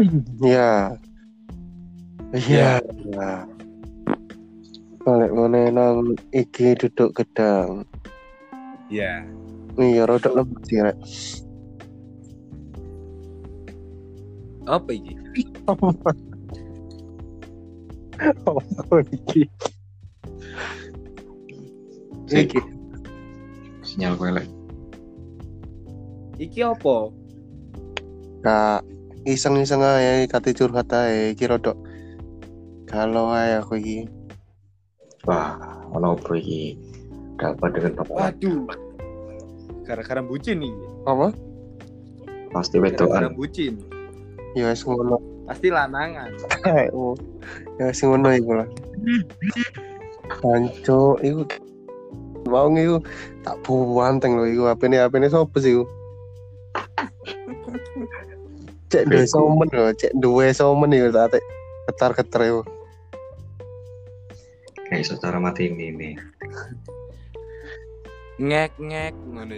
[0.00, 0.96] Iya.
[2.32, 2.80] Iya.
[2.80, 3.30] Iya.
[5.04, 7.84] Balik mana nang iki duduk gedang.
[8.88, 9.24] Ya.
[9.76, 10.96] Iya, rodok lembut sih, Rek.
[14.68, 15.14] Apa iki?
[18.80, 19.48] Apa iki?
[22.30, 22.60] Iki.
[23.84, 24.44] sinyal gue.
[26.38, 26.96] Iki apa?
[28.40, 28.80] Kak,
[29.28, 31.76] iseng-iseng aja kate curhat ae iki rodok
[32.90, 33.98] kalau ae aku iki.
[35.28, 35.54] Wah,
[35.94, 36.74] ono bro iki.
[37.38, 38.16] Ada apa dengan bapak?
[38.18, 38.66] Waduh.
[39.86, 40.74] Gara-gara bucin nih.
[41.06, 41.30] Apa?
[42.50, 43.38] Pasti Gara-gara wedoan.
[43.38, 43.74] bucin.
[44.58, 45.22] Ya wis ngono.
[45.46, 46.34] Pasti lanangan.
[46.92, 47.14] Oh.
[47.78, 48.68] Ya wis ngono iku lah.
[50.42, 51.46] Kanco, iku
[52.50, 52.98] mau iku
[53.46, 55.84] tak buanteng lho iku apene apene sopo sih iku?
[58.90, 59.30] Cek Beku.
[59.30, 61.44] somen lho, cek duwe somen iku tak tek
[61.86, 62.62] ketar-keter iku.
[64.90, 66.14] Kayak iso cara mati ini nih.
[68.42, 69.54] Ngek-ngek ngono.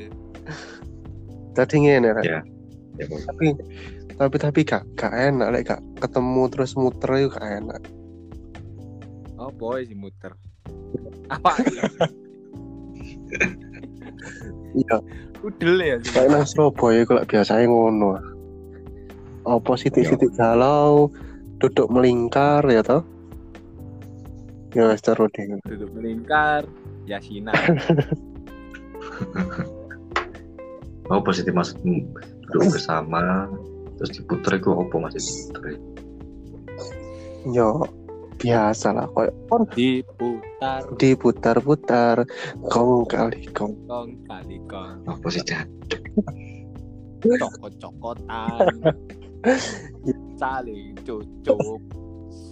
[1.56, 2.08] Tadi ngene.
[2.20, 2.44] Ya.
[3.00, 3.04] Ya.
[3.08, 3.56] Tapi
[4.20, 7.80] tapi tapi gak gak enak lek gak ketemu terus muter iku gak enak.
[9.40, 10.36] Apa sih muter?
[11.32, 11.56] Apa?
[14.72, 14.96] Iya,
[15.44, 15.96] Udel ya.
[16.00, 18.31] kayak nang Surabaya iku lek biasanya ngono.
[19.42, 21.10] Apa sithik-sithik galau,
[21.58, 23.02] duduk melingkar ya toh?
[24.72, 25.02] Ya wis.
[25.02, 26.66] Duduk melingkar.
[27.06, 27.54] Yasinan.
[31.10, 32.08] Oh, positif maksudmu
[32.48, 33.50] duduk bersama
[34.00, 35.76] terus diputer itu apa masih diputer?
[37.52, 37.84] Yo
[38.40, 40.88] biasa lah koyo kon Diputar.
[40.96, 42.24] diputar-putar
[42.70, 43.76] kong kali kong.
[43.90, 45.04] Kong kali kong.
[45.04, 45.68] Apa sih Jan?
[47.22, 48.66] Cokot-cokotan.
[50.38, 51.80] Saling cucuk.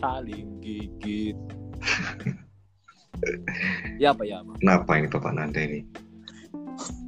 [0.01, 1.37] Saling gigit.
[4.01, 4.53] ya apa ya apa?
[4.59, 5.85] Kenapa ini Bapak Nanda ini?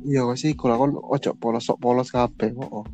[0.05, 2.85] Iya sih kalau kon ojo polos sok polos kabeh kok.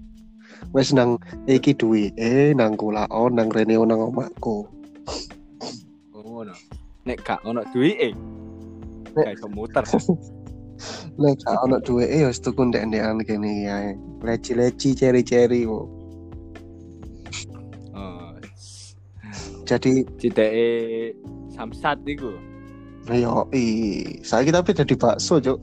[0.74, 1.18] Wes nang
[1.48, 4.66] iki duwe eh nang kulaon nang rene nang omakku.
[6.14, 6.54] Oh, no.
[7.08, 8.14] Nek gak ono duwike.
[9.16, 9.82] Nek- Gak iso muter.
[11.18, 13.76] Lek gak ono duwe eh wis tuku ndek-ndekan kene ya.
[14.22, 15.97] Leci-leci ceri-ceri kok.
[19.68, 21.12] Jadi citeke
[21.52, 22.32] samsat iku.
[23.12, 25.60] yo i saya tapi jadi bakso, Cuk.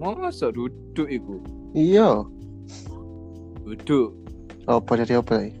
[0.00, 1.36] Mosok duduk iku.
[1.76, 2.24] Iya.
[3.68, 4.16] Duduk.
[4.64, 5.44] Apa jadi apa?
[5.44, 5.52] ya?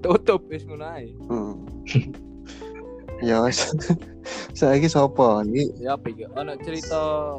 [0.00, 1.12] Tutup wis ngono ae.
[1.28, 1.60] Hmm.
[3.20, 3.68] ya wis.
[4.58, 5.44] Saiki sapa?
[5.44, 6.24] Iki Ya apa iki?
[6.40, 7.36] Ono cerita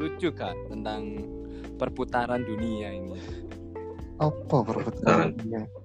[0.00, 1.20] lucu kan tentang
[1.76, 3.20] perputaran dunia ini.
[4.16, 5.36] apa perputaran?
[5.44, 5.83] Sek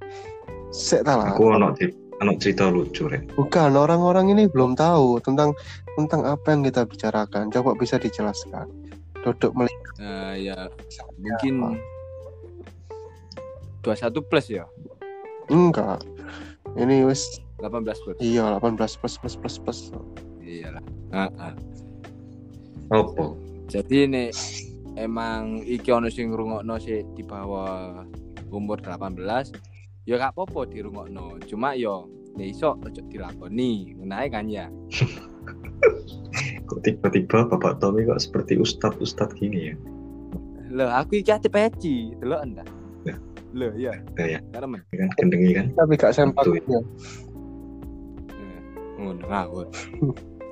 [1.04, 1.34] ta lah.
[1.34, 1.74] Aku ono
[2.20, 3.32] ono cerita lucu rek.
[3.34, 5.56] Bukan orang-orang ini belum tahu tentang
[5.96, 7.50] tentang apa yang kita bicarakan.
[7.50, 8.68] Coba bisa dijelaskan.
[9.24, 10.72] Duduk melihat Nah, ya
[11.20, 11.76] mungkin
[13.84, 14.64] 21 plus ya.
[15.52, 16.00] enggak.
[16.80, 17.26] Ini wis
[17.60, 18.18] 18 plus.
[18.24, 19.80] iya 18 plus plus plus plus.
[20.40, 20.84] Iyalah.
[21.12, 21.54] Heeh.
[22.96, 23.26] Apa?
[23.68, 24.24] Jadi ini
[24.96, 28.08] emang iki ono sing ngrungokno sih di bawah
[28.50, 29.52] umur 18
[30.10, 34.66] ya gak apa-apa dirungokno cuma yo nek iso ojo dilakoni ae kan ya
[36.70, 39.76] Kok tiba-tiba Bapak Tommy kok seperti ustadz-ustadz gini ya?
[40.70, 42.68] lho aku iki ati peci delok endah
[43.06, 43.16] Ya.
[43.54, 44.40] lho iya Ya, ya.
[44.54, 45.66] karemen Ini kan gendengi kan?
[45.74, 46.82] Tapi gak sempat ya.
[48.38, 48.60] Eh,
[49.02, 49.66] ngono ngawur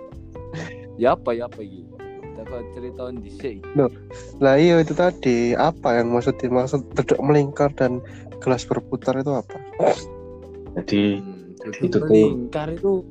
[1.01, 3.61] ya apa ya apa kita kok cerita dhisik
[4.37, 8.01] Lah iya itu tadi apa yang maksud dimaksud duduk melingkar dan
[8.37, 9.57] gelas berputar itu apa?
[10.77, 13.01] Jadi, hmm, Itu tuh- melingkar itu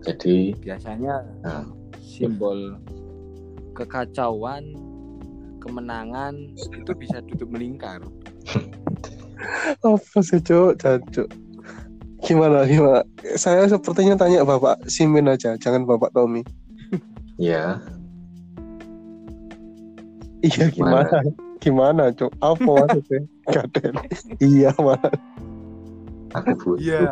[0.00, 1.64] jadi biasanya Nah.
[2.00, 2.76] simbol
[3.72, 4.74] kekacauan
[5.58, 6.34] kemenangan
[6.74, 8.02] itu bisa duduk melingkar
[9.86, 11.30] Apa sih cuk, jancuk.
[12.18, 13.06] Gimana gimana?
[13.38, 16.42] Saya sepertinya tanya Bapak Simin aja, jangan Bapak Tommy.
[17.38, 17.78] ya
[20.40, 21.22] Iya gimana?
[21.58, 22.30] Gimana cuk?
[22.38, 23.22] Apa maksudnya?
[23.48, 23.94] Gaden.
[24.42, 25.10] iya mana?
[26.36, 27.08] aku butuh, iya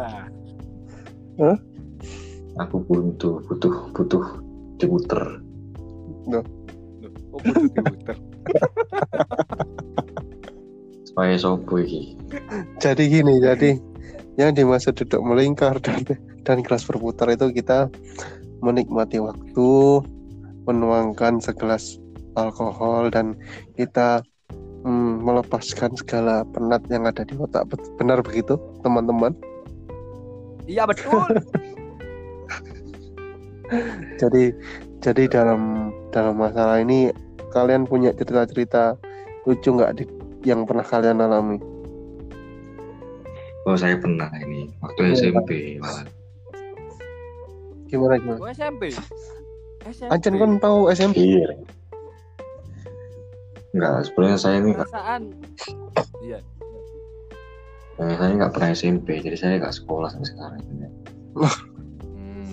[2.61, 4.25] aku butuh, butuh, butuh
[4.77, 5.23] diputer.
[7.33, 8.17] oh butuh diputer
[11.09, 12.13] Supaya sopo iki.
[12.77, 13.81] Jadi gini, jadi
[14.37, 16.05] yang dimaksud duduk melingkar dan
[16.45, 17.89] dan gelas berputar itu kita
[18.61, 20.05] menikmati waktu,
[20.69, 21.97] menuangkan segelas
[22.37, 23.33] alkohol dan
[23.81, 24.21] kita
[24.87, 27.67] hmm, melepaskan segala penat yang ada di otak.
[27.99, 28.55] Benar begitu,
[28.87, 29.35] teman-teman?
[30.71, 31.27] Iya betul.
[34.23, 34.55] Jadi
[35.03, 37.11] jadi dalam dalam masalah ini
[37.51, 38.95] kalian punya cerita-cerita
[39.43, 40.05] lucu nggak di
[40.47, 41.59] yang pernah kalian alami?
[43.67, 45.51] Oh saya pernah ini waktu Iya, SMP
[45.83, 46.07] malah.
[47.91, 48.39] Gimana gimana?
[48.39, 48.83] Gue SMP.
[49.87, 50.11] SMP.
[50.11, 51.19] Ancen kan tahu SMP.
[51.19, 51.51] Iya.
[53.77, 55.23] Enggak, sebenarnya saya ini nggak perasaan.
[56.25, 56.41] Iya.
[58.01, 60.61] eh, saya nggak pernah SMP, jadi saya nggak sekolah sampai sekarang.
[62.17, 62.49] Hmm.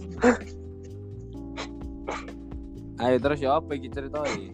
[2.99, 4.51] Ayo terus ya apa iki ceritain?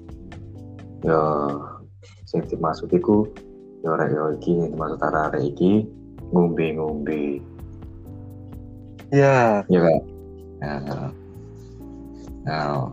[1.01, 1.21] Ya,
[2.29, 3.25] sing dimaksud iku
[3.81, 5.89] ya rek yo iki dimaksud arek iki
[6.29, 7.41] ngombe-ngombe.
[9.09, 10.01] Ya, Ya kan?
[10.61, 11.09] Nah,
[12.45, 12.85] nah,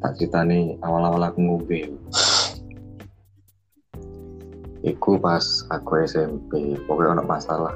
[0.00, 1.84] tak cerita nih awal-awal aku ngombe.
[4.80, 7.74] Iku pas aku SMP, pokoknya ada masalah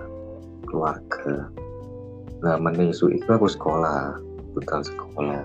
[0.64, 1.52] keluarga.
[2.40, 4.16] Nah, menisu itu aku sekolah,
[4.56, 5.44] budal sekolah.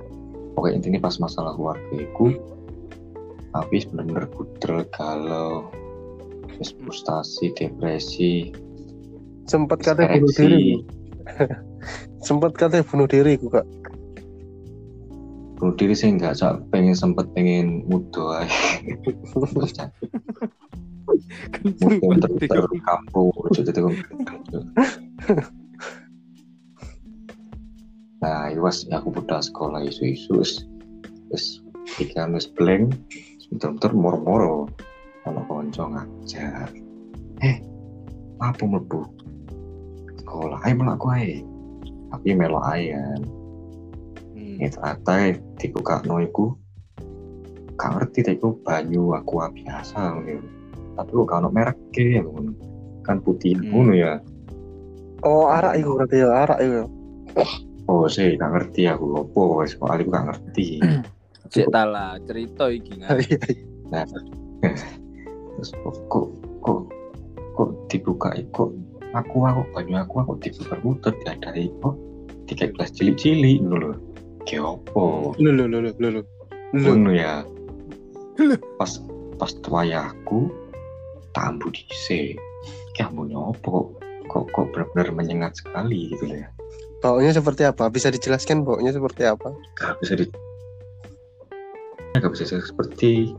[0.55, 2.31] Pokoknya intinya pas masalah keluarga iku,
[3.55, 4.27] habis bener-bener
[6.59, 8.51] terus frustasi, depresi,
[9.47, 10.83] sempat katanya bunuh diri.
[12.27, 13.63] sempat katanya bunuh diri kak.
[15.59, 16.71] bunuh diri sih enggak Cak.
[16.71, 18.79] pengen sempet pengen mudo aja
[19.35, 19.75] Terus.
[22.01, 23.91] Mungkin ter terkampung jadi itu
[28.19, 30.43] nah iwas aku budal sekolah isu-isu
[31.31, 31.63] wis.
[31.97, 32.93] Pikiran wis blank.
[33.39, 34.69] Sebentar-bentar moro-moro.
[35.27, 36.69] Ono konco ngajar
[37.39, 37.63] eh
[38.39, 39.07] apa mlebu?
[40.19, 41.33] Sekolah ayo melaku ae.
[42.11, 43.21] Tapi melo ae kan.
[44.35, 44.57] Hmm.
[44.59, 46.53] ya ternyata dibuka no iku.
[47.79, 50.58] Gak ngerti deh iku banyu aqua biasa ngono
[50.99, 52.51] tapi kok ono merek ya ngono
[53.03, 53.71] kan putih Hmm.
[53.71, 54.13] ngono ya
[55.19, 56.83] Oh arak itu berarti ya arak itu.
[57.91, 60.79] oh sih gak ngerti aku opo wis soal iku gak ngerti
[61.51, 63.17] Cek tala cerita iki kan.
[63.89, 64.05] Iya, iya.
[65.57, 66.27] terus kok kok
[66.61, 66.79] kok,
[67.57, 68.69] kok dibuka kok
[69.11, 71.97] aku aku banyu aku aku dibuka muter diadai kok
[72.45, 73.97] tiga gelas cilik-cilik ngono lho
[74.45, 76.21] ke opo Lu lu lu lu lu
[76.77, 77.11] lu.
[77.11, 77.43] Ya
[78.77, 78.91] pas
[79.35, 80.47] pas wayahku
[81.33, 82.37] tambu dhisik
[82.93, 83.95] ki ambune opo
[84.29, 86.49] kok kok benar-benar menyengat sekali gitu loh ya
[86.99, 87.87] Baunya seperti apa?
[87.87, 89.55] Bisa dijelaskan baunya seperti apa?
[89.79, 90.27] gak bisa di
[92.19, 93.31] gak bisa seperti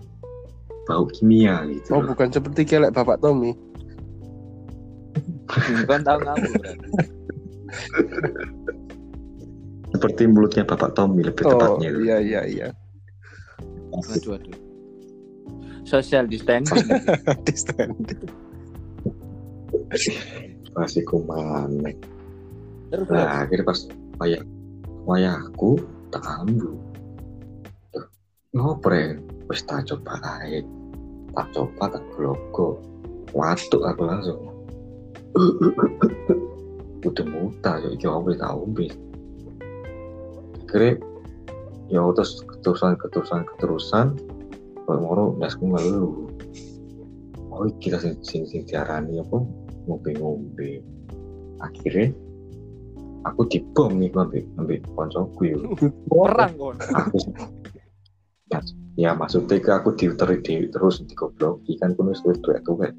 [0.88, 3.52] bau kimia gitu Oh bukan seperti kelek bapak Tommy.
[5.84, 6.90] Kan tahu kamu berarti.
[9.90, 12.68] seperti mulutnya bapak Tommy lebih Oh tepatnya iya iya iya.
[13.92, 14.69] Aduh aduh.
[15.90, 16.86] Social distancing.
[17.48, 18.14] Distance.
[20.70, 21.82] masih kuman
[22.94, 23.10] Terus?
[23.10, 23.90] Nah akhirnya pas
[24.22, 24.42] wayah
[25.02, 25.82] wayahku
[26.14, 26.78] tak ambu
[27.90, 28.06] Tuh,
[28.54, 29.18] ngoprek
[29.50, 30.62] wis tak coba ae.
[31.34, 32.78] Tak coba tak glogo
[33.34, 34.46] watuk aku langsung.
[37.06, 38.86] Udah muta yo iki apa tak ombe
[40.70, 41.02] akhirnya
[41.90, 44.06] ya terus keterusan keterusan keterusan
[44.90, 46.26] kalau moro dasku ngeluh
[47.54, 49.38] oh iki kita sing sing sing diarani apa?
[49.86, 50.82] Ngombe-ngombe.
[51.62, 52.10] Akhirnya
[53.22, 55.58] aku dibom nih ambil ambil koncoku yo
[56.10, 56.76] perang kon.
[56.80, 57.16] aku
[58.50, 58.58] ya,
[58.96, 62.96] ya maksudnya ke aku diuteri di terus di goblok kan kuno sudah tua tua kan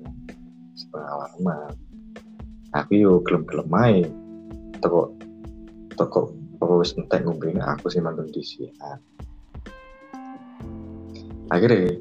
[0.93, 1.73] pengalaman
[2.69, 4.07] tapi yo gelem gelem main
[4.77, 5.09] toko
[5.97, 6.29] toko
[6.61, 8.69] toko wis entek ngombe aku sih mantan di sini
[11.51, 11.99] akhirnya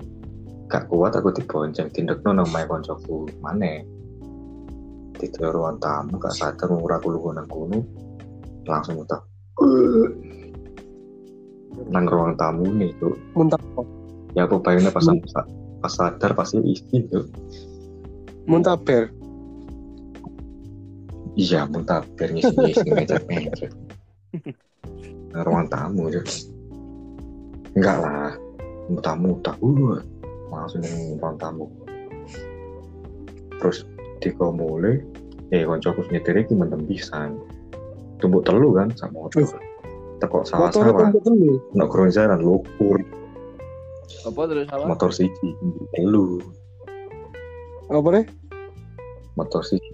[0.70, 3.26] gak kuat aku dibonceng tindak nang main koncoku.
[3.42, 3.82] Mana
[5.18, 7.82] di ruang tamu gak sadar ngurah aku lu nang kono.
[8.64, 9.26] Langsung utak
[11.92, 13.58] nang ruang tamu nih tuh Muntah.
[14.38, 15.02] Ya aku bayangnya pas
[15.80, 17.24] pas sadar pasti isi tuh
[18.44, 19.08] muntah ber.
[21.38, 23.66] iya muntah biar ngisi ngisi meja meja
[25.46, 26.24] ruang tamu tuh
[27.72, 28.34] enggak lah
[28.98, 30.02] tamu tak uh,
[30.50, 31.66] langsung ruang tamu
[33.62, 33.86] terus
[34.18, 34.98] di mulai
[35.54, 37.38] eh koncoku nyetir iki mentem pisan
[38.18, 39.46] tumbuk telu kan sama motor
[40.20, 41.52] tekok Motor sawah-sawah tumpuk telu.
[41.72, 42.98] nak kurang jalan lukur
[44.20, 44.84] Apa terus apa?
[44.84, 45.48] motor siji
[45.96, 46.42] telu
[47.88, 48.24] Apa nih?
[49.38, 49.90] motor siji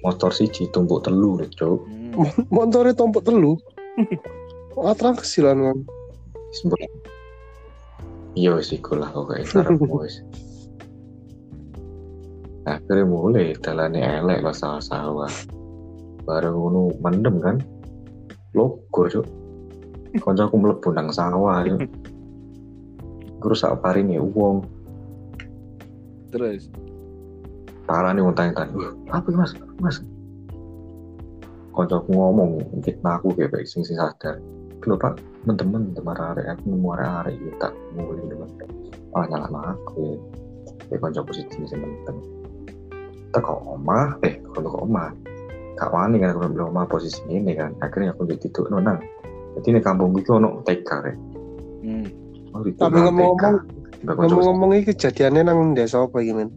[0.00, 2.26] motor siji tumbuk telu lho cuk Hmm.
[2.50, 3.54] Motornya tumpuk telu.
[4.90, 5.78] Atraksi lah kan.
[8.38, 9.66] Iya wis iku lah kok entar
[10.02, 10.22] wis.
[12.68, 15.32] Akhirnya mulai dalane elek pas sawah-sawah
[16.22, 17.56] bareng ngono mendem kan?
[18.54, 19.26] Logor cuk.
[20.22, 21.82] Kancaku mlebu nang sawah cuk.
[23.40, 24.62] Terus sak paringe wong.
[26.30, 26.70] Terus.
[27.90, 29.50] parah nih tanya "Wah, apa mas?
[29.82, 29.98] Mas?
[31.74, 34.38] Kancaku ngomong fitnah aku kayak baik sing sing sadar
[34.86, 38.48] lho pak temen-temen temen arek aku nemu arek ya tak mulai temen.
[39.16, 40.16] Ah nyala aku
[40.92, 40.96] ya.
[40.98, 42.22] Kancaku sih sing temen.
[43.30, 45.08] Teko omah eh kalau teko omah
[45.78, 47.72] gak wani kan aku belum omah posisi ini kan.
[47.80, 49.00] Akhirnya aku jadi tidur nonang
[49.58, 51.16] jadi ini kampung gue ono TK kan
[51.80, 52.04] Hmm.
[52.52, 53.64] Oh, di Tapi ngomong-ngomong-
[54.04, 56.52] Ngomong-ngomong ini kejadiannya nang desa apa iki, Men?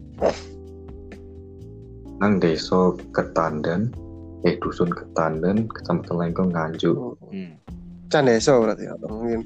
[2.20, 3.88] nang desa Ketandan
[4.44, 7.16] eh dusun Ketandan kecamatan Lengkong Nganjuk.
[7.24, 7.56] Hmm.
[8.14, 9.42] Can desa berarti atau mungkin.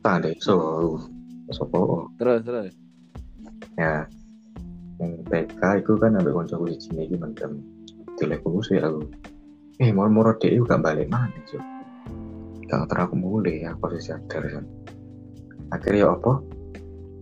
[0.00, 0.56] tak desa
[1.52, 2.08] sopo.
[2.16, 2.72] Terus terus.
[3.76, 4.08] ya.
[4.96, 7.60] Yang TK itu kan ambil koncoku di sini iki mendem
[8.16, 9.04] telepon sih aku.
[9.84, 11.60] Eh mau mau dek gak balik mana sih
[12.72, 14.64] gak terus aku mulai ya posisi sadar kan
[15.76, 16.40] akhirnya ya apa?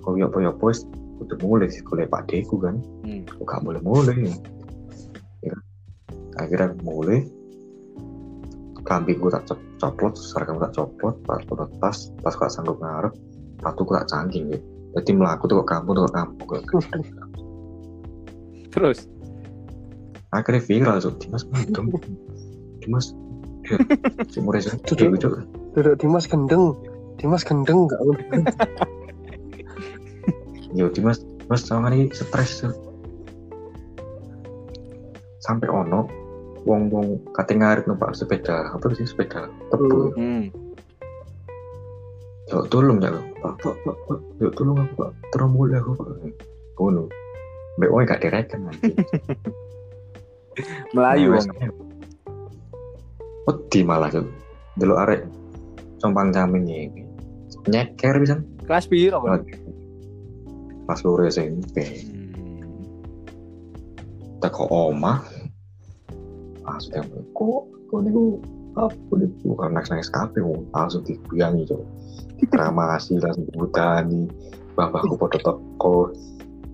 [0.06, 0.86] Kau ya apa ya apa wis
[1.18, 2.78] udah mulai sih kuliah pak deku kan.
[3.02, 3.26] Hmm.
[3.34, 4.30] aku gak boleh mulai
[5.42, 5.58] ya.
[6.38, 7.26] akhirnya aku mulai
[8.90, 13.14] kambingku tak cop- coplot seragam tak coplot pas foto tas pas gak sanggup ngarep
[13.62, 14.66] sepatuku tak cangking gitu
[14.98, 16.62] jadi melaku tuh kok kampung tuh kok kampung kok
[18.70, 19.06] Terus.
[20.34, 21.86] akhirnya viral tuh Dimas mendem
[22.82, 23.14] Dimas
[24.30, 25.14] si murid saya Duduk.
[25.18, 25.28] gitu
[25.78, 26.74] Duduk Dimas gendeng.
[27.22, 28.44] Dimas gendeng gak gendeng.
[30.74, 32.74] yo Dimas Dimas sama ini stres tuh
[35.42, 36.19] sampai ono
[36.68, 38.68] wong wong kate ngarit numpak sepeda.
[38.72, 39.48] Apa sih sepeda?
[39.72, 40.12] Tebu.
[40.16, 40.44] Hmm.
[42.50, 43.62] yo tolong ya pak?
[43.62, 45.10] Pak pak pak yo tolong aku pak.
[45.30, 46.08] Terus mulai aku pak.
[46.76, 47.02] Ngono.
[47.78, 48.90] Mbak wong gak direken nanti
[50.94, 51.46] Melayu Nah, wong.
[53.46, 54.26] Wedi malah tuh
[54.76, 55.22] dulu arek.
[56.02, 57.06] Compang camping ini.
[57.70, 59.22] Nyeker bisa Kelas Oh.
[59.26, 59.42] kan?
[60.90, 62.66] pas loro SMP Hmm.
[64.42, 65.22] teko omah
[66.74, 68.24] langsung yang kok kok niku
[68.78, 71.82] apa niku bukan nangis nangis kafe mau langsung dibuyangi cok
[72.38, 74.30] dikramasi langsung dibutani
[74.78, 76.14] bapakku podo teko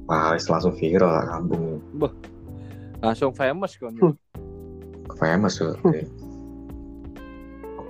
[0.06, 1.80] wah wis langsung viral lah kampung
[3.04, 3.92] Langsung famous kan.
[5.20, 5.76] Famous tuh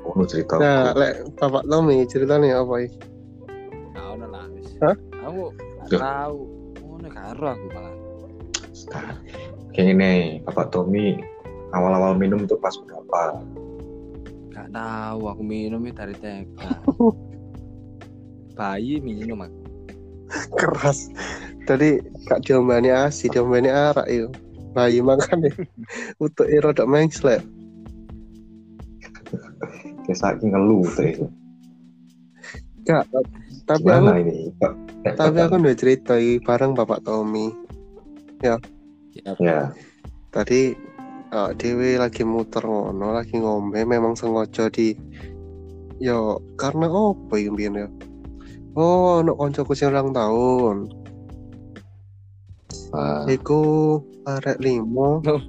[0.07, 2.99] Ono cerita Nah, lek Bapak Tommy ceritanya apa iki?
[3.95, 4.71] Nah, ono lah wis.
[4.79, 4.95] Hah?
[5.27, 5.51] Aku
[5.91, 6.39] tahu.
[6.79, 7.95] Ngono karo aku malah.
[8.95, 9.19] Nah,
[9.75, 10.13] kayak gini
[10.47, 11.19] Bapak Tommy
[11.75, 13.43] awal-awal minum tuh pas berapa
[14.57, 16.57] Gak tahu aku minum itu dari TK.
[18.57, 19.61] Bayi minum aku.
[20.57, 21.13] Keras.
[21.69, 24.33] Tadi gak diombani asi, diombani arak itu.
[24.73, 25.53] Bayi makan ya.
[26.25, 27.45] Untuk iro dak mengslet.
[30.07, 31.27] kayak saking ngeluh tuh itu
[32.87, 33.03] Gak,
[33.67, 34.55] tapi aku ini
[35.19, 37.51] tapi aku udah cerita iki bareng Bapak Tommy.
[38.43, 38.59] Ya.
[39.43, 39.75] ya
[40.31, 40.71] Tadi
[41.33, 44.95] uh, Dewi lagi muter ngono, lagi ngombe, memang sengaja di
[45.97, 47.89] Yo, karena apa iki mbiyen ya?
[48.77, 50.93] Oh, ono koncoku sing ulang tahun.
[52.93, 53.61] ah, Iku
[54.29, 55.41] arek limo Oh.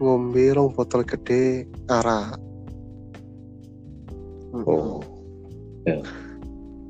[0.00, 2.40] ngombe rong botol gede arak.
[4.56, 4.64] Mm-mm.
[4.64, 5.00] oh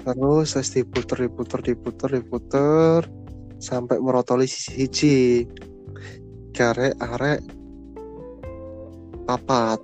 [0.05, 3.01] Terus wis diputer diputer diputer diputer
[3.59, 5.19] sampai merotoli sisi siji.
[6.55, 7.41] Garek arek
[9.25, 9.81] papat.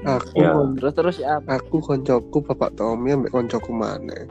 [0.00, 0.56] Aku Ya.
[0.56, 4.24] kon- Terus terus ya aku koncoku bapak Tommy ambek koncoku mana.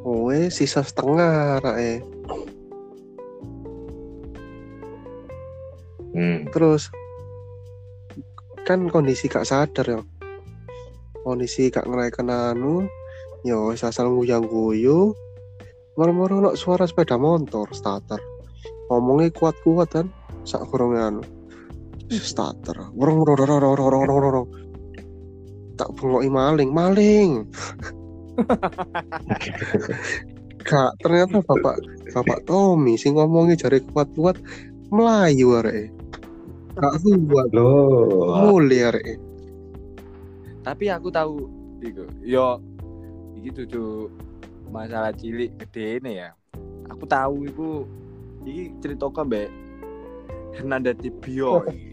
[0.00, 2.00] Wes sisa setengah arake.
[6.10, 6.50] hmm.
[6.50, 6.90] Terus
[8.66, 10.00] kan kondisi gak sadar ya.
[11.20, 12.88] Kondisi gak ngerayakan anu,
[13.42, 15.12] ya wis asal guyang-guyu.
[15.98, 18.20] Moro-moro ono suara sepeda motor starter.
[18.88, 20.06] Ngomongnya kuat-kuat kan,
[20.50, 21.22] sak kurang anu.
[22.10, 22.90] Starter.
[22.98, 24.48] Worong worong worong worong worong worong worong.
[25.78, 27.30] Tak bengoki maling, maling.
[30.66, 31.78] Gak, ternyata bapak
[32.12, 34.36] bapak Tommy sing ngomongnya jari kuat-kuat
[34.90, 35.94] Melayu arek.
[36.74, 36.94] Gak
[37.30, 39.30] kuat loh mulai arek.
[40.60, 41.48] tapi aku tahu
[41.80, 42.60] iku yo
[43.40, 44.12] iki tuh
[44.68, 46.30] masalah cilik gede ini ya
[46.86, 47.70] aku tahu iku
[48.44, 49.48] iki cerita mbak
[50.56, 51.92] Hernanda Tibio iki.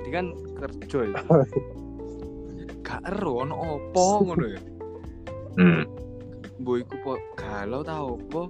[0.00, 0.26] jadi kan
[0.58, 1.20] kerja ya
[2.84, 4.60] gak ero ono opo ngono ya?
[5.54, 5.82] Hmm.
[6.60, 8.42] mbok iku po galau tau apa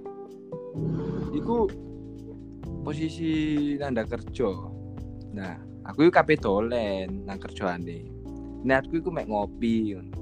[1.33, 1.71] iku
[2.85, 3.33] posisi
[3.81, 4.51] nanda kerja.
[5.33, 5.57] Nah
[5.89, 8.05] aku iku kabeh dolen nang kerjaane.
[8.65, 9.97] Niatku iku mek ngopi.
[9.97, 10.13] Ngono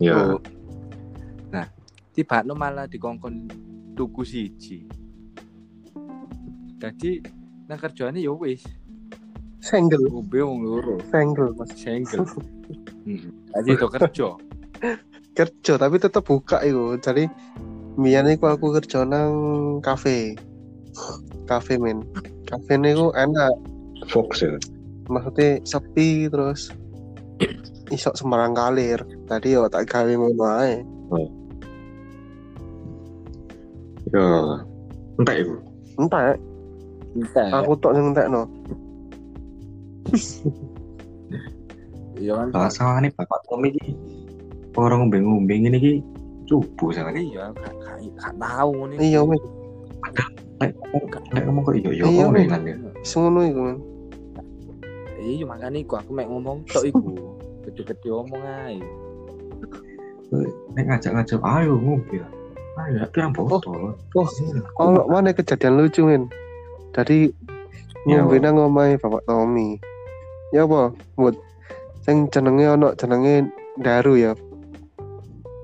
[0.00, 0.34] Ya.
[1.52, 1.66] Nah
[2.16, 3.50] tiba malah dikongkon
[3.94, 4.88] tuku siji
[6.82, 7.22] jadi
[7.70, 8.66] nang kerjaane ya wis
[9.62, 11.70] Senggel, ngombe wong loro senggel mas.
[11.78, 12.26] senggel
[13.06, 13.30] Heeh.
[13.54, 14.28] Jadi itu kerja.
[15.38, 16.98] Kerja tapi tetep buka itu.
[16.98, 17.30] Jadi
[17.94, 19.32] Mian iku aku kerja nang
[19.78, 20.34] kafe.
[21.46, 22.02] Kafe men.
[22.50, 23.54] Kafe niku enak.
[24.10, 24.58] Fox ya.
[25.06, 26.74] Maksudnya sepi terus
[27.94, 28.98] isok sembarang kalir.
[29.30, 30.82] Tadi yo tak gawe ngono ae.
[34.10, 34.26] Ya.
[35.22, 35.54] Entah itu.
[36.02, 36.34] Entah,
[37.12, 37.48] Entah.
[37.60, 38.42] aku tok sing entekno.
[42.16, 42.48] Iya kan.
[42.54, 43.96] Masalah nih Bapak Tommy ini
[44.78, 45.92] orang ngombe-ngombe ini ki
[46.48, 47.36] cupu sangat nih.
[47.36, 47.52] Iya,
[48.16, 48.94] gak tahu ngene.
[49.00, 49.40] Iya men,
[50.62, 52.48] Nek ngomong kok iya iya Iya, kok Win.
[52.50, 52.76] kan ya.
[53.02, 53.78] wis ngono iku men.
[55.22, 57.00] Iya, makane iku aku mek ngomong tok iku.
[57.66, 58.78] Gede-gede omong ae.
[60.78, 62.22] Nek ngajak-ngajak ayo ngombe.
[62.78, 63.98] Ayo pirang botol.
[64.16, 64.26] Oh,
[64.78, 66.30] kalau mana kejadian lucu men.
[66.92, 67.28] Tadi
[68.02, 68.44] Ya, ngombe apa?
[68.44, 69.78] nang omahe Bapak Tommy.
[70.50, 70.90] Ya apa?
[71.14, 71.38] Buat
[72.02, 73.46] sing jenenge ono jenenge
[73.78, 74.34] Daru ya.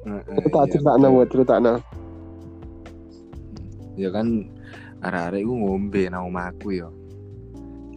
[0.06, 0.38] Heeh.
[0.48, 1.16] Tak iya, critakno betul.
[1.18, 1.74] buat critakno.
[3.98, 4.46] Ya kan
[5.02, 6.88] arek-arek iku ngombe nang omahku ya.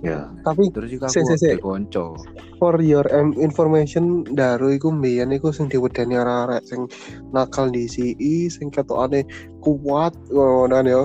[0.02, 0.26] Ya.
[0.42, 2.18] Tapi Terus Si, aku si, konco.
[2.58, 6.90] for your em- information Daru iku mbiyen iku sing diwedeni arek-arek sing
[7.30, 9.22] nakal di CI sing ketokane
[9.62, 11.02] kuat ngono kan ya.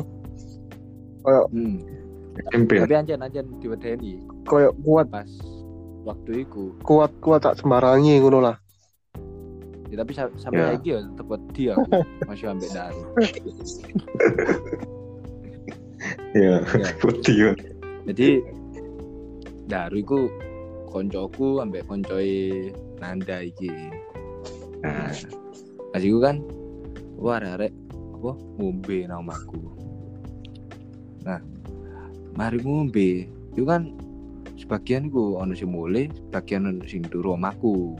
[1.52, 1.95] Hmm.
[2.44, 2.70] SMP.
[2.78, 5.28] Tapi anjen anjen diwedeni Kayak kuat pas
[6.04, 6.76] waktu iku.
[6.82, 8.56] kuat kuat tak sembarangi ngono lah.
[9.86, 10.68] Ya, tapi sa- sampai Ya.
[10.74, 11.90] lagi ya tetep wedi aku
[12.28, 13.02] masih ambek daru.
[16.36, 16.60] Ya.
[16.62, 16.88] Ya.
[17.02, 17.52] Putih ya.
[18.06, 18.44] Jadi
[19.66, 20.18] daru iku
[20.92, 22.70] koncoku ambek koncoe
[23.00, 23.72] Nanda iki.
[24.84, 25.10] Nah,
[25.90, 26.44] Pas iku kan
[27.16, 27.72] wah arek
[28.12, 29.60] apa ngombe nang omahku.
[31.24, 31.40] Nah,
[32.36, 33.96] mari ngombe, itu kan
[34.60, 37.96] sebagian iku ono sing mulai, sebagian ono sing turu omahku.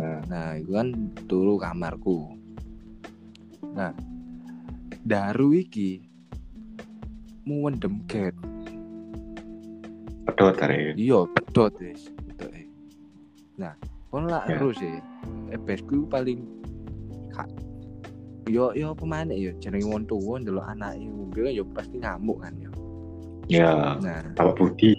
[0.00, 0.20] Hmm.
[0.26, 0.88] Nah, itu kan
[1.30, 2.34] turu kamarku.
[3.76, 3.94] Nah,
[5.04, 6.02] daru iki
[7.44, 8.34] muwendem get.
[10.24, 10.96] pedot hari.
[10.98, 12.10] Iya, pedot wis.
[12.42, 12.66] Eh.
[13.60, 13.76] Nah,
[14.10, 14.58] kon lah Ya.
[14.58, 14.98] terus sih.
[15.54, 16.42] Ebesku paling
[17.30, 17.46] kak
[18.50, 22.52] yo yo pemain yo jenenge wong tuwa ndelok anake ngombe yo pasti ngamuk kan.
[23.46, 23.98] Ya.
[24.00, 24.94] Nah, Bapak Budi.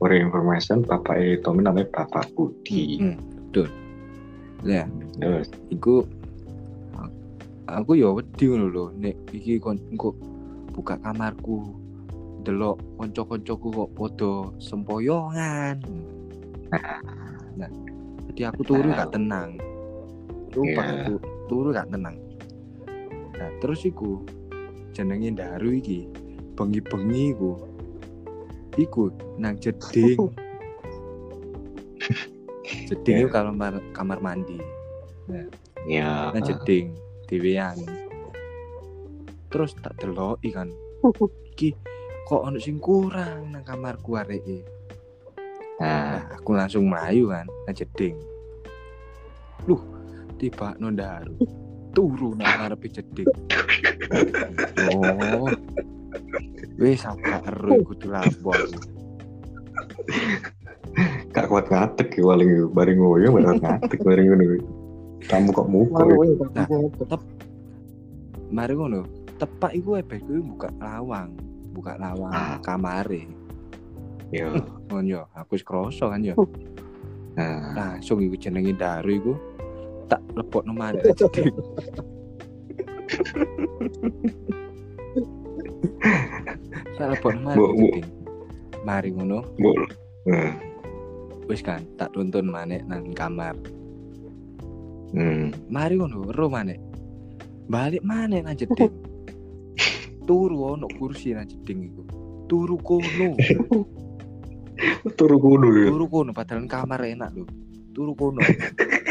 [0.00, 2.96] For information, Bapak E Tommy namanya Bapak Budi.
[3.00, 3.16] hmm,
[3.52, 3.68] betul.
[4.64, 4.88] Nah,
[5.20, 6.04] Terus, iku
[7.68, 10.10] aku yo wedi ngono lho nek iki kon engko
[10.72, 11.70] buka kamarku
[12.42, 15.76] delok kanca-kancaku kok padha sempoyongan.
[17.60, 17.70] Nah,
[18.32, 19.60] jadi aku turu gak tenang.
[20.50, 20.96] Sumpah Iya.
[21.04, 21.14] aku
[21.46, 22.16] turu gak tenang.
[23.36, 24.24] Nah, terus iku
[24.96, 26.08] jenenge Daru iki
[26.56, 27.54] bengi-bengi iku
[28.76, 30.18] iku nang jeding.
[32.90, 33.26] jeding Iya.
[33.26, 34.58] itu kamar kamar mandi.
[35.88, 36.30] ya.
[36.30, 36.94] Nang jeding
[37.26, 37.78] dhewean.
[39.50, 40.70] Terus tak deloki kan.
[41.50, 41.74] Iki
[42.24, 44.62] kok ono sing kurang nang kamarku areke.
[45.80, 48.14] Nah, Nah, aku langsung melayu kan, nang jeding.
[49.64, 49.80] Luh,
[50.36, 51.34] tiba nondaru.
[51.96, 53.26] Turu nang ngarepe jeding.
[54.94, 55.50] Oh.
[56.80, 58.80] Wis apa ero kudu lapo aku.
[61.30, 64.44] gak kuat ngatek ya paling bareng ngoyo bareng ngatek bareng ngono.
[65.20, 65.84] Kamu kok ya,
[66.56, 66.66] Nah.
[67.06, 67.24] tapi
[68.50, 69.06] Mari ngono,
[69.38, 71.30] tepak iku ebesku iku buka lawang,
[71.70, 72.58] buka lawang Ah.
[72.58, 73.30] kamare.
[74.34, 74.50] Ya.
[74.90, 76.34] Ngono yo, aku wis krasa kan yo.
[77.38, 79.32] Nah, Langsung iku jenenge Daru iku
[80.10, 81.06] tak lebokno maneh
[87.56, 87.72] bu.
[87.76, 88.06] jeding.
[88.84, 89.44] Mari ngono.
[90.28, 90.52] Nah,
[91.48, 93.56] wis kan tak tuntun maneh nang kamar.
[95.16, 95.72] hmm.
[95.72, 96.76] Mari ngono, ro maneh.
[97.68, 98.92] Balik maneh nang jeding.
[100.28, 102.02] Turu ono kursi nang jeding iku.
[102.46, 103.34] Turu kono.
[105.18, 105.92] Turu kudu ya.
[105.92, 107.44] turu kono padahal kamar enak lho
[107.92, 108.40] turu kono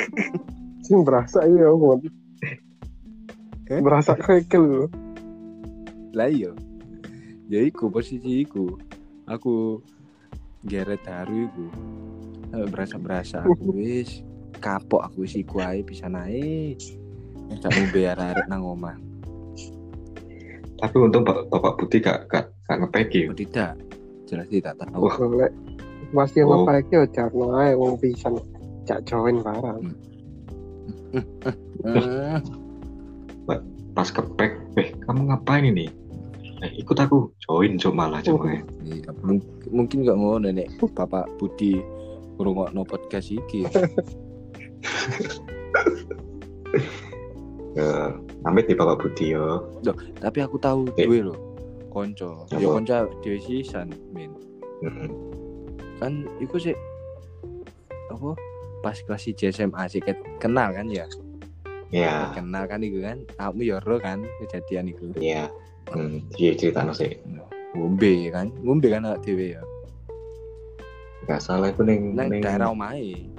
[0.85, 2.01] sing berasa iya mon.
[3.69, 3.77] Eh?
[3.77, 4.83] Berasa kekel lho.
[6.13, 6.51] Lah iya
[7.49, 8.77] ya iku posisi iku
[9.29, 9.81] aku
[10.65, 11.65] geret haru iku
[12.69, 14.21] berasa berasa aku wis
[14.59, 16.77] kapok aku wis iku ae bisa naik
[17.49, 18.95] ngajak ngombe arek-arek nang omah.
[20.79, 23.27] Tapi untung Bapak, Bapak Budi gak gak, gak ngepeki.
[23.27, 23.75] Oh tidak,
[24.29, 25.09] jelas tidak tahu.
[25.09, 25.17] Wah.
[26.09, 26.65] Masih Oh.
[26.89, 28.39] yo jarno ae wong pisan
[28.87, 29.93] jak join barang.
[31.83, 32.39] Hmm.
[33.93, 35.91] Pas kepek, eh kamu ngapain ini?
[36.59, 38.59] Eh, ikut aku, join cok malah eh.
[38.83, 41.79] Iya, mung- mungkin gak ngono nek Bapak Budi
[42.35, 43.63] ngrungokno podcast iki.
[47.75, 47.87] Ya,
[48.47, 49.71] amit di Bapak Budi yo.
[50.19, 51.07] Tapi aku tahu Eh.
[51.07, 51.35] duwe lho
[51.89, 52.43] konco.
[52.51, 54.35] Ya konco dhewe sisan, men.
[54.83, 55.09] Mm-mm.
[55.97, 56.75] Kan iku sih
[58.09, 58.35] apa?
[58.79, 59.99] Pas kelas 1 SMA sih
[60.39, 61.07] kenal kan ya.
[61.89, 63.23] Ya, Kenal kan iku kan.
[63.33, 65.09] Kamu ya ro kan kejadian iku.
[65.17, 65.47] ya.
[65.93, 67.17] Hmm, iya cerita sih.
[67.73, 68.49] Ngombe kan.
[68.61, 69.63] Ngombe kan awak dhewe ya.
[71.29, 72.41] Gak salah itu neng Nang neng.
[72.41, 73.29] daerah omahe.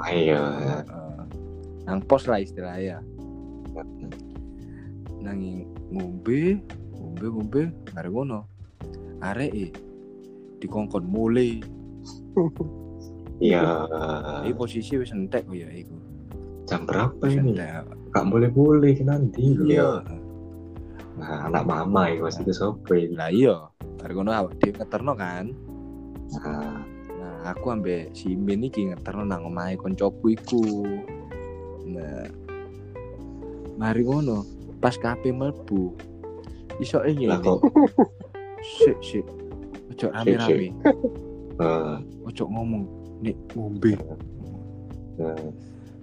[0.00, 0.40] Ayo.
[0.40, 0.82] Heeh.
[1.84, 3.04] Nang pos lah istilahnya.
[5.20, 5.38] Nang
[5.92, 6.58] ngombe,
[6.96, 8.40] ngombe, ngombe, bareng ngono.
[9.22, 9.70] Areke
[10.62, 11.60] dikongkon mulai.
[13.42, 13.86] Iya.
[14.46, 15.94] Iki posisi wis entek ya iku.
[16.64, 17.58] Jam berapa ini?
[18.14, 19.58] Gak boleh boleh nanti.
[19.66, 20.00] Iya.
[21.12, 23.12] Nah, anak mama itu pasti itu sopo ini.
[23.12, 23.56] Lah iya,
[24.00, 25.44] bareng ngono awak dhewe ngeterno kan.
[26.40, 26.80] Nah,
[27.22, 30.82] Nah, aku ambek si Min iki ngeterno nang omahe koncoku iku.
[31.86, 32.26] Nah,
[33.76, 34.42] mari ngono,
[34.78, 35.94] pas kape mlebu.
[36.80, 37.46] Iso e lah ngene.
[37.46, 37.60] kok.
[38.58, 39.26] Sik, sik.
[39.92, 40.74] Ojo rame-rame.
[41.60, 41.96] eh,
[42.26, 42.82] Ojo ngomong
[43.22, 43.92] nek ngombe.
[45.20, 45.46] eh,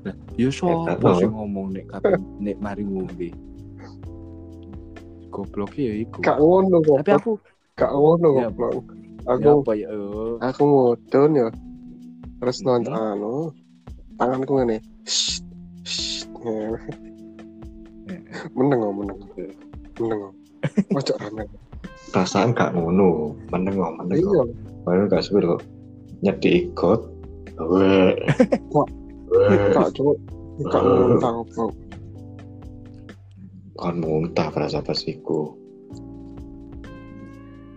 [0.07, 1.19] Lah, ya Hebat sapa loh.
[1.19, 3.29] sing ngomong nek kape nek mari ngombe.
[5.29, 6.19] Goblok ya iku.
[6.21, 6.97] Gak ngono kok.
[7.01, 7.31] Tapi aku
[7.73, 8.71] gak ngono Ya, kok.
[8.73, 8.81] ya
[9.29, 10.33] Aku apa ya eh.
[10.41, 11.47] aku mudun ya.
[12.39, 12.65] Terus Mhm.
[12.65, 13.35] nonton anu
[14.15, 14.77] tanganku ngene.
[16.39, 16.79] Ngene.
[18.57, 19.19] Meneng meneng.
[19.99, 20.33] Meneng kok.
[20.95, 21.43] Ojo rame.
[22.09, 23.37] perasaan gak ngono.
[23.53, 24.41] Meneng kok, meneng Iya.
[24.81, 25.61] Baru gak sebut kok.
[26.19, 26.99] Nyedi ikut.
[27.59, 28.15] Weh.
[28.73, 28.87] Wah.
[29.69, 30.11] Gak cuma
[30.67, 31.33] gak muntah
[33.79, 35.55] Kan muntah perasaan pasiku.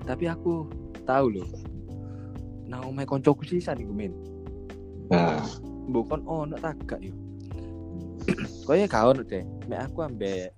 [0.02, 0.66] Tapi aku
[1.06, 1.48] tahu loh.
[2.66, 4.10] Nang omahe koncoku sisan iku men.
[5.14, 5.38] Nah,
[5.86, 7.14] Bukan ono tak gak yo.
[8.66, 9.46] Kaya gak ono deh.
[9.70, 10.50] Mek aku ambek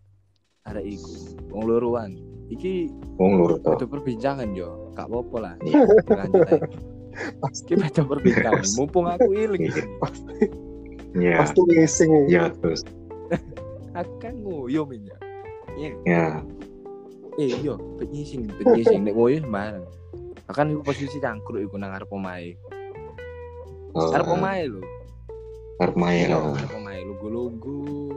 [0.65, 1.13] arek iku.
[1.53, 2.17] Wong loroan.
[2.53, 3.77] Iki wong lur to.
[3.77, 4.93] itu perbincangan yo.
[4.97, 5.55] Gak apa-apa lah.
[5.65, 5.81] Iya.
[6.09, 6.69] Lanjut aja.
[7.41, 8.67] Pasti Kita baca perbincangan.
[8.81, 9.65] Mumpung aku iling.
[9.69, 9.85] Iya.
[11.15, 12.11] Ya, pasti ngising.
[12.33, 12.83] ya terus.
[13.99, 15.24] Aku kan nguyo men ya.
[15.75, 15.91] Iya.
[16.07, 16.25] Ya,
[17.35, 19.83] Eh iya, bet nyising, bet nyising nek nguyo sembarang.
[20.47, 22.55] Akan iku posisi cangkruk iku nang arep omahe.
[23.91, 24.83] oh, Arep omahe lho.
[25.83, 26.55] arep main Iya, oh.
[26.55, 28.15] arep omahe lugu-lugu.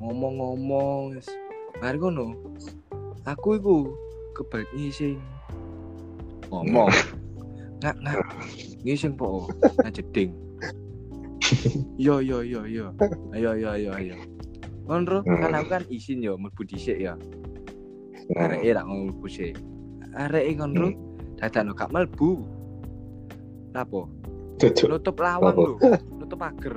[0.00, 1.20] Ngomong-ngomong.
[1.84, 2.32] Mari ngono.
[3.28, 3.92] Aku iku
[4.32, 5.20] kebelet nyising.
[6.48, 6.88] Ngomong.
[7.84, 8.16] Ngak ngak.
[8.80, 9.52] Ngising po.
[9.84, 10.32] Ngajeding.
[12.00, 12.88] Yo yo yo yo.
[13.36, 14.16] Ayo ayo ayo ayo.
[14.90, 17.14] Ngono Ro, kan aku kan isin yo mlebu dhisik ya.
[18.34, 19.54] Areke rak ngono mlebu sik.
[20.18, 20.88] Areke ngono Ro,
[21.38, 22.42] dadakno gak mlebu.
[23.70, 24.10] Lapo?
[24.58, 24.86] Cocok.
[24.90, 25.74] Nutup lawang lho,
[26.18, 26.74] nutup pager.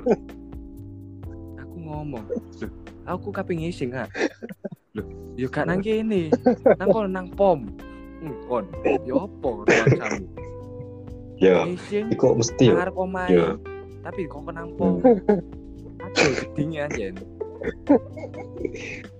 [1.58, 2.22] Aku ngomong,
[2.62, 2.70] "Loh,
[3.02, 4.06] aku kaping ngising ah."
[4.94, 6.30] Loh, yo gak nang kene.
[6.78, 7.66] Nang kono nang pom.
[8.22, 8.64] Hmm, kon.
[9.02, 9.66] Yo opo?
[11.42, 13.34] Ya, Ngising iku mesti nang arep omahe.
[13.34, 13.58] Ya.
[14.06, 15.02] Tapi kok nang pom.
[15.98, 17.33] Aduh, gedingnya anjen.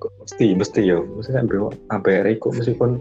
[0.01, 0.99] Kok mesti mesti ya.
[1.01, 3.01] Mesti kan bawa sampai reko mesti kon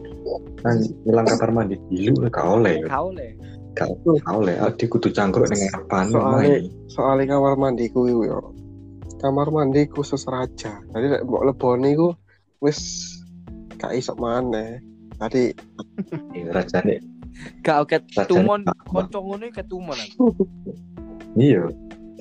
[0.64, 2.84] nang nyelang kamar mandi dulu gak oleh.
[2.88, 3.36] Kau le.
[3.76, 3.90] Gak
[4.30, 4.56] oleh.
[4.60, 6.64] Adi kudu cangkruk ning ngarepan Soalnya-.
[6.88, 8.40] Soalnya kamar mandiku iku yo.
[9.20, 10.80] Kamar mandi khusus raja.
[10.92, 12.12] Jadi lek mbok leboni iku
[12.60, 12.80] wis
[13.80, 14.80] gak iso maneh.
[15.20, 15.52] Tadi
[16.38, 17.00] Ya, Rajane
[17.64, 20.26] Gak ket Rajane tumon tak- kanca ngono iki ketumon aku.
[21.34, 21.66] Iya.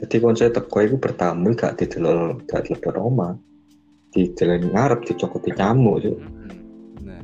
[0.02, 3.30] Jadi konsep teko iku bertamu gak didelok gak telepon oma.
[4.10, 6.18] Di jalan ngarep dicokoti nyamuk cuk.
[6.18, 6.50] Mm-mm.
[7.06, 7.22] Nah,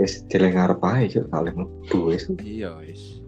[0.00, 2.24] Wis jalan ngarep ae cuk kali mlebu wis.
[2.40, 3.20] iya wis.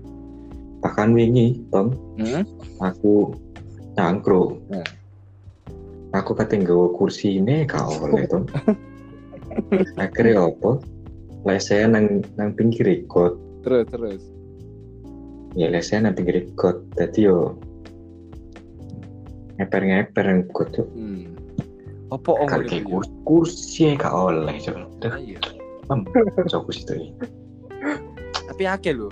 [0.78, 2.42] Bahkan wingi, Tom, Heeh.
[2.80, 3.34] aku
[3.98, 4.56] cangkruk.
[4.72, 4.86] Hmm.
[6.16, 8.48] Aku kate nggawa kursi ini gak oleh Tom.
[10.00, 10.80] Akhirnya apa?
[11.44, 12.06] Lesehan nang
[12.40, 13.36] nang pinggir got.
[13.62, 14.22] Terus terus.
[15.54, 16.80] Ya lesehan nang pinggir got.
[16.96, 17.58] Dadi yo
[19.58, 20.86] ngeper-ngeper nang got cuk.
[20.94, 21.34] Hmm.
[22.08, 22.80] Apa om kursi,
[23.26, 24.76] kursi gak oleh cuk.
[25.02, 25.38] Duh, Ah, Iya.
[26.48, 27.08] Coba situ ini.
[28.48, 29.08] Tapi akeh lho.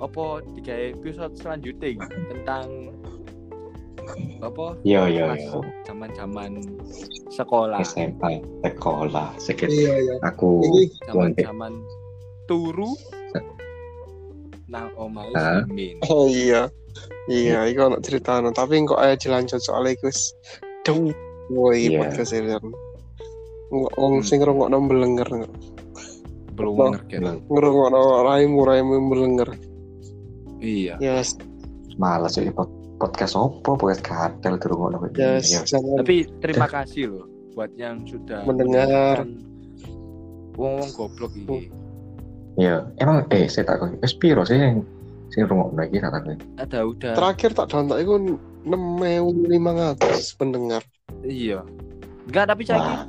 [0.00, 2.00] Apa digawe episode selanjutnya
[2.32, 2.90] tentang
[4.40, 5.60] apa Iya iya pas iya.
[5.86, 6.50] zaman-zaman
[7.30, 10.14] sekolah SMA sekolah Iya iya.
[10.24, 11.72] aku Ini zaman-zaman
[12.48, 12.96] turu
[14.70, 15.34] nang omahe?
[15.34, 15.98] Simin.
[16.06, 16.70] oh iya.
[17.30, 20.34] Iya, iku ono cerita tapi kok aja dilanjut soalnya iku wis
[20.82, 21.10] dong.
[21.50, 22.06] Woi, Iya.
[22.06, 22.54] podcast ini.
[23.70, 24.26] Wong Hmm.
[24.26, 25.28] sing ngrungokno mbelenger,
[26.58, 26.84] belum Apa?
[26.98, 27.14] ngerti
[27.46, 29.50] ngrungokno raimu raimu mbelenger.
[30.60, 31.38] iya Yes,
[31.96, 32.68] malas ya pod-
[33.00, 37.24] podcast opo podcast kadal nopo yes, ya jangan tapi terima kasih loh
[37.56, 39.24] buat yang sudah Mendengar.
[39.24, 41.72] wong wong goblok ini
[42.60, 44.84] ya emang eh saya tak kok wis piro sih yang
[45.30, 48.14] sing rumah lagi tak tahu ada udah terakhir tak download iku
[48.68, 49.96] 6500
[50.36, 50.82] pendengar.
[51.22, 51.64] iya
[52.28, 53.02] enggak tapi saya wah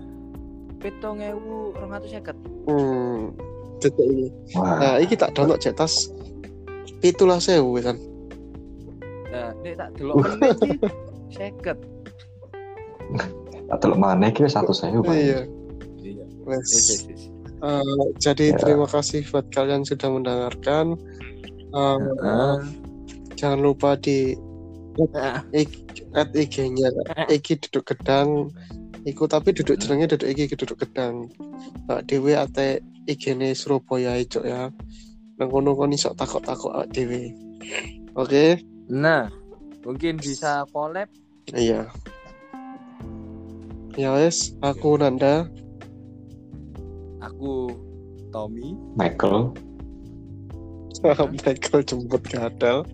[0.79, 3.33] petong ewu rong atus seket Hmm.
[3.77, 4.29] Detik ini.
[4.53, 6.07] wah Nah, iki tak download cetas
[6.99, 7.97] pitulah sewu kan.
[9.27, 10.77] nah nek tak delok menit iki
[11.31, 11.77] seket
[13.65, 15.47] tak teluk mana iki wis satu saya Iya.
[15.99, 16.69] iya Wes.
[17.61, 18.57] Eh, jadi Ya.
[18.57, 20.97] terima kasih buat kalian sudah mendengarkan.
[21.71, 22.57] Eh, Ah.
[23.37, 24.33] jangan lupa di
[25.53, 26.91] ik- add IG-nya
[27.29, 28.51] Iki duduk gedang.
[29.01, 31.29] Iku tapi duduk jenengnya duduk iki duduk gedang.
[31.87, 34.69] Pak Dewi ate IG-ne Surabaya ijo ya.
[35.39, 37.33] Nang kono kon iso takok-takok awak dhewe.
[38.17, 38.59] Oke?
[38.91, 39.31] nah
[39.87, 41.07] mungkin bisa collab
[41.49, 41.87] Iya.
[43.95, 45.47] Ya wes, aku Nanda.
[47.21, 47.69] Aku
[48.33, 49.53] Tommy Michael
[51.47, 52.85] Michael jemput gadal.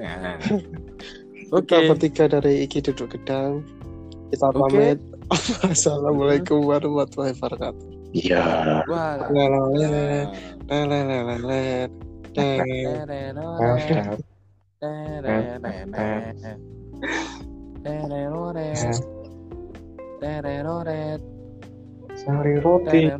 [0.00, 0.40] Nah.
[1.52, 1.68] Oke.
[1.68, 1.68] Oke.
[1.68, 3.60] Kita bertiga dari Iki Duduk Gedang.
[4.32, 4.98] Kita pamit.
[5.68, 7.86] Assalamualaikum warahmatullahi wabarakatuh.
[8.16, 8.80] iya.
[22.22, 23.10] Sari roti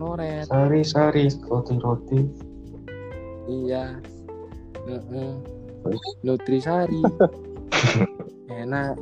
[0.46, 2.20] sari sari roti roti
[3.50, 3.98] Iya.
[4.86, 5.32] Heeh.
[6.22, 7.02] Nutrisari.
[8.62, 8.94] Enak.